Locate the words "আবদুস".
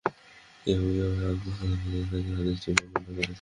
1.23-1.53